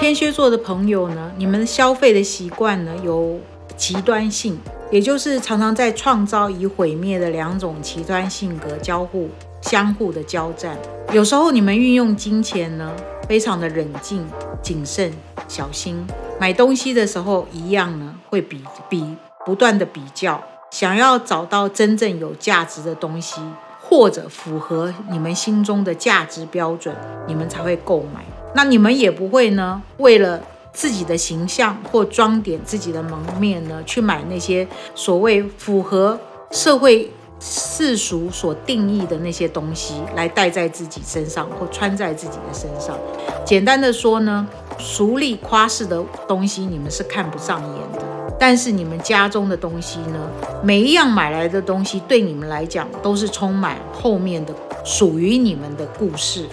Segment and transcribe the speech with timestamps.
[0.00, 3.38] 天蝎座的朋友呢，你们消费的习惯呢有
[3.76, 4.58] 极端性，
[4.90, 9.28] 也就是常常在创造与毁灭的两种极端性格交互、
[9.60, 10.74] 相互的交战。
[11.12, 12.90] 有时候你们运用金钱呢，
[13.28, 14.26] 非常的冷静、
[14.62, 15.12] 谨慎、
[15.46, 16.02] 小心。
[16.40, 19.04] 买东西的时候一样呢，会比比
[19.44, 23.42] 不断的比较，想要找到真正有价值的东西，
[23.78, 28.24] 或者符合你们心中的价值标准，你们才会购买。
[28.54, 30.40] 那你们也不会呢，为了
[30.72, 36.18] 自己的形象或装点自己的门面呢，去买那些所谓符合
[36.50, 42.96] 社会世俗所定义的那些东西来戴在自己身上或穿在自己的身上。
[43.44, 44.46] 简单的说呢，
[44.78, 48.02] 俗丽夸饰的东西你们是看不上眼的，
[48.38, 50.30] 但是你们家中的东西呢，
[50.62, 56.44] 每一样买来的东西对你们来讲都是充满后面的属于你们的故事。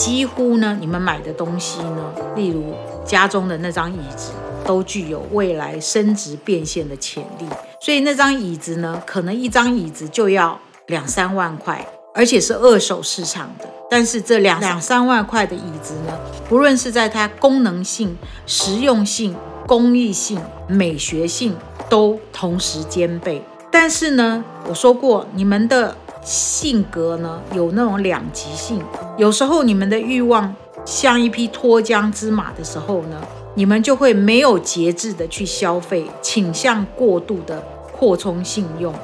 [0.00, 2.72] 几乎呢，你们买的东西呢，例如
[3.04, 4.32] 家中的那张椅子，
[4.64, 7.44] 都具有未来升值变现的潜力。
[7.82, 13.68] 所以那张椅子呢，可能一张椅子就要两三万块，而且是二手市场的。
[13.90, 16.18] 但是这两两三万块的椅子呢，
[16.48, 18.16] 不论是在它功能性、
[18.46, 21.54] 实用性、工艺性、美学性，
[21.90, 23.42] 都同时兼备。
[23.70, 25.94] 但是呢，我说过，你们的。
[26.22, 28.82] 性格呢有那种两极性，
[29.16, 30.54] 有时候你们的欲望
[30.84, 33.20] 像一匹脱缰之马的时候呢，
[33.54, 38.94] 你们就会没有节制的去消费，倾向过度的扩充信用，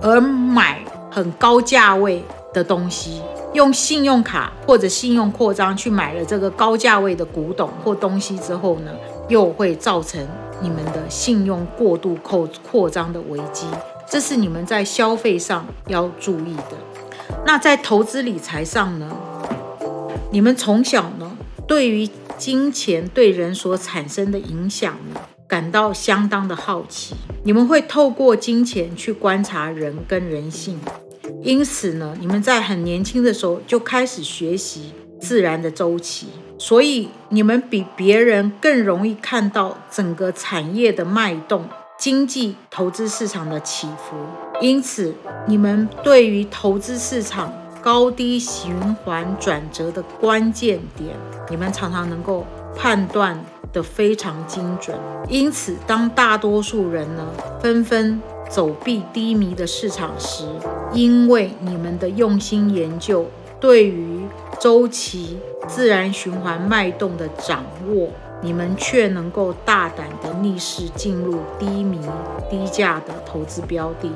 [0.00, 3.20] 而买很高价位的东西，
[3.52, 8.92] 用信用卡或者信用扩张去买了这个高价位的古董或东西之后呢，
[9.28, 10.24] 又会造成
[10.60, 13.66] 你们的信用过度扩扩张的危机。
[14.10, 16.76] 这是你们在消费上要注意的。
[17.46, 19.08] 那在投资理财上呢？
[20.32, 21.30] 你们从小呢，
[21.68, 27.14] 对于金钱对人所产生的影响呢，感到相当的好奇。
[27.44, 30.80] 你们会透过金钱去观察人跟人性，
[31.44, 36.26] 因此呢，你们在很年轻的时候就开始学习自然的周期，
[36.58, 41.64] 所以你们比别人更容易看到整个产业的脉动。
[42.00, 44.16] 经济投资市场的起伏，
[44.62, 45.14] 因此
[45.46, 47.52] 你们对于投资市场
[47.82, 51.14] 高低循环转折的关键点，
[51.50, 53.38] 你们常常能够判断
[53.70, 54.98] 的非常精准。
[55.28, 57.26] 因此，当大多数人呢
[57.60, 58.18] 纷纷
[58.48, 60.46] 走避低迷的市场时，
[60.94, 63.26] 因为你们的用心研究，
[63.60, 64.22] 对于
[64.58, 68.08] 周期自然循环脉动的掌握。
[68.42, 71.98] 你们却能够大胆的逆势进入低迷、
[72.48, 74.10] 低价的投资标的。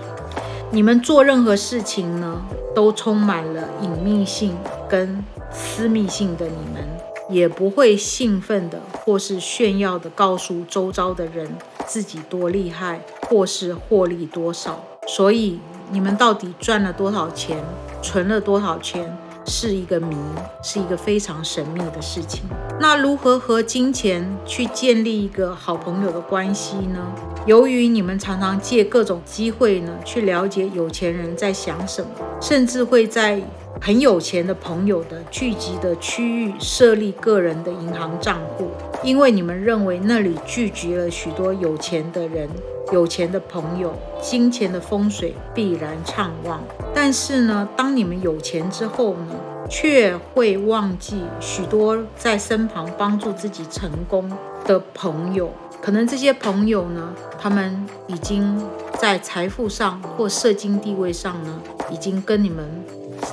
[0.70, 2.42] 你们做任何事情呢，
[2.74, 4.56] 都充满了隐秘性
[4.88, 6.46] 跟私密性的。
[6.46, 6.82] 你们
[7.28, 11.48] 也不会兴奋的或是炫耀的告诉周遭的人
[11.86, 14.82] 自己多厉害，或是获利多少。
[15.06, 15.60] 所以，
[15.90, 17.62] 你们到底赚了多少钱，
[18.02, 19.16] 存了多少钱？
[19.46, 20.16] 是一个谜，
[20.62, 22.42] 是一个非常神秘的事情。
[22.80, 27.00] 那如何和金钱去建立一个好朋友的关系呢？
[27.46, 32.08] 由于你们常常借各种机会呢，去了解有钱人在想什么，
[32.40, 33.40] 甚至会在
[33.80, 38.70] 很有钱的朋友的聚集的区域设立个人的银行账户，
[39.02, 42.48] 因为你们认为那里聚集了许多有钱的人。
[42.92, 46.62] 有钱的朋友，金钱的风水必然畅旺。
[46.94, 49.34] 但是呢，当你们有钱之后呢，
[49.68, 54.30] 却会忘记许多在身旁帮助自己成功
[54.64, 55.50] 的朋友。
[55.80, 58.62] 可能这些朋友呢，他们已经
[58.98, 61.60] 在财富上或社经地位上呢，
[61.90, 62.66] 已经跟你们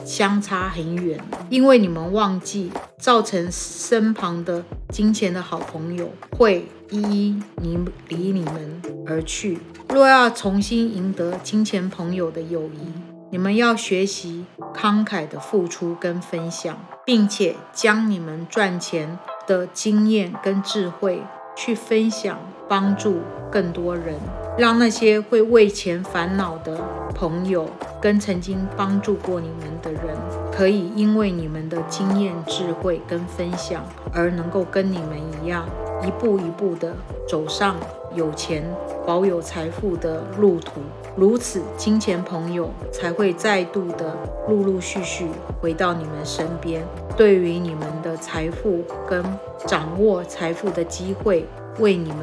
[0.04, 1.20] 相差很远，
[1.50, 2.72] 因为你们忘记，
[3.02, 6.08] 造成身旁的金钱的好朋友
[6.38, 7.76] 会一一离
[8.10, 9.58] 离你们而去。
[9.90, 12.94] 若要重新赢得金钱朋友的友谊，
[13.32, 14.46] 你们要学习
[14.76, 19.18] 慷慨的付出跟分享，并且将你们赚钱
[19.48, 21.24] 的经验跟智慧
[21.56, 22.38] 去分享，
[22.70, 23.22] 帮助
[23.52, 24.16] 更多人。
[24.60, 26.80] 让那些会为钱烦恼的
[27.16, 27.68] 朋友，
[28.02, 30.18] 跟曾经帮助过你们的人，
[30.52, 35.66] 可以因为你们的经验、智慧跟分享，而能够跟你们一样，
[36.04, 36.96] 一步一步的
[37.30, 37.76] 走上
[38.16, 38.64] 有钱、
[39.06, 40.82] 保有财富的路途。
[41.16, 44.18] 如此，金钱朋友才会再度的
[44.48, 45.28] 陆陆续续
[45.62, 46.84] 回到你们身边，
[47.16, 49.24] 对于你们的财富跟
[49.68, 51.46] 掌握财富的机会，
[51.80, 52.20] 为你们。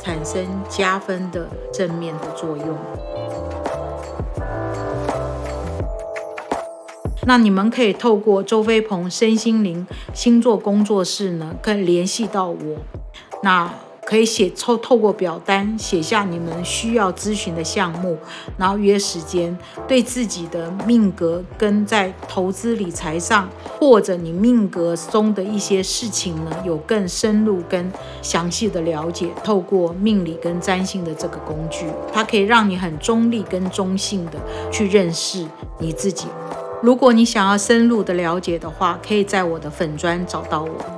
[0.00, 2.78] 产生加分的正面的作用。
[7.28, 12.56] 那你们可以透过周飞鹏身心灵星座工作室呢，可以联系到我。
[13.42, 13.70] 那。
[14.08, 18.16] 可以写透透过表单写下你们需要咨询的项目，
[18.56, 19.54] 然后约时间，
[19.86, 23.46] 对自己的命格跟在投资理财上，
[23.78, 27.92] 或者你命格中的一些事情呢，有更深入跟
[28.22, 29.28] 详细的了解。
[29.44, 34.40] 透过命理跟占星的这个工具，它可以让你很中立跟中性的
[34.72, 35.46] 去认识
[35.78, 36.28] 你自己。
[36.80, 40.97] 如果你想要深入的了解的话，可以在我的粉砖找到我。